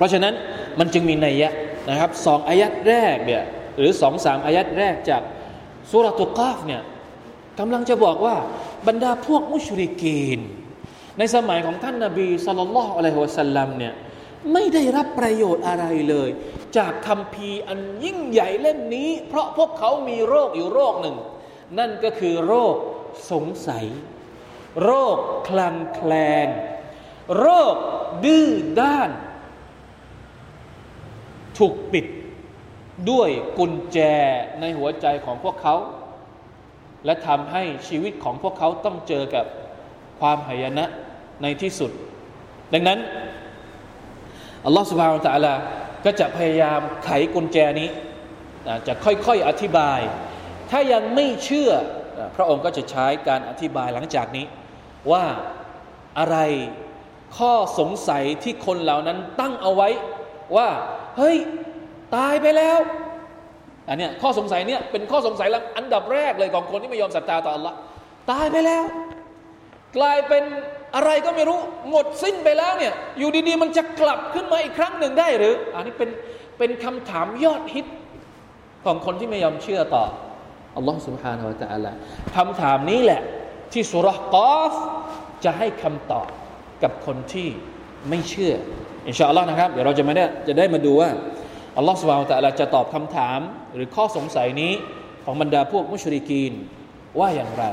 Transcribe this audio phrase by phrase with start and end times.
[0.00, 0.34] เพราะฉะนั้น
[0.78, 1.48] มันจึงมีนัยยะ
[1.88, 3.42] นะครับสองอายัดแรกเนี่ย
[3.78, 5.22] หรือสองสามอายัดแรกจาก
[5.90, 6.82] สุรตุกาฟเนี่ย
[7.58, 8.36] กำลังจะบอกว่า
[8.86, 10.40] บรรดาพวกมุชริกีน
[11.18, 13.94] ในสมัยของท่านนาบีสุลต่านละอะลัยฮิวะสัลลัมเนี่ย
[14.52, 16.30] ไม่ได้รับประโยชน์อะไรเลย
[16.76, 21.16] จากคำพีอันยิ่งใหญ่เล่มนี้ เพราะพวกเขามีโรคอยู่โรคหนึ่ง
[21.78, 22.74] นั่นก็คือโรค
[23.30, 23.84] สงสัย
[24.84, 25.16] โรค
[25.48, 26.12] คลำแคล
[26.44, 26.46] ง
[27.38, 27.74] โรค
[28.24, 28.48] ดื้อ
[28.80, 29.10] ด้าน
[31.60, 32.06] ถูกปิด
[33.10, 33.98] ด้วยกุญแจ
[34.60, 35.76] ในหัวใจของพวกเขา
[37.04, 39.46] และทำให้ชีวิตของพวกเขาต้องเจอกับ
[40.20, 40.84] ความหายนะ
[41.42, 41.90] ในที่สุด
[42.72, 42.98] ดังนั้น
[44.64, 45.54] อัลลอฮฺสุบฮานตะลา
[46.04, 47.88] ก็จะพยายามไขกุญแจนี้
[48.86, 50.00] จะค่อยๆอธิบาย
[50.70, 51.70] ถ้ายังไม่เชื่อ
[52.36, 54.46] พระองค์ก็จะใช้การอธิบายหลังจากนี้
[55.12, 55.24] ว่า
[56.18, 56.36] อะไร
[57.36, 59.88] ข้อสงสัยที่คนเหล่านั้นตั้งเอาไว้
[60.56, 60.68] ว่า
[61.17, 61.37] เฮ้ย
[62.15, 62.79] ตายไปแล้ว
[63.89, 67.73] อันเนี้ยข้อสงสัยเนี่ยเป็นข้อสงสัยอันดับแรกเลยของคนที่ไม่ยอมศรัทธาต่อ Allah
[68.31, 68.83] ตายไปแล้ว
[69.97, 70.43] กลายเป็น
[70.95, 76.09] อะไรก็ไม่รู้หมดสิ้นไปแล้วเนี่ยอยู่ดีๆ มันจะกลับขึ้นมาอีกครั้งหนึ่งได้หรือ อันนี้เป็น
[76.57, 77.85] เป็นคำถามยอดฮิต
[78.85, 80.05] ของคนที่ไม่ยอมเชื่อต่อ
[80.75, 81.91] อัลลอฮ์ سبحانه และ تعالى
[82.35, 83.21] คำถามนี้แหละ
[83.73, 84.73] ที่สุรกอฟ
[85.43, 86.27] จะให้คำตอบ
[86.83, 87.47] กับคนที่
[88.09, 88.53] ไม่เชื่อ
[89.08, 91.10] อินชาอัลลอฮ์นะครับ เดี๋ยวเราจะมาได้จะได้มาดูว่า
[91.76, 93.40] อัลลอฮ์สวาบแานตะลาจะตอบคำถาม
[93.74, 94.72] หรือข้อสงสัยนี้
[95.24, 96.52] ของบรรดาพวกมุชริกีน
[97.18, 97.64] ว่าอย่างไร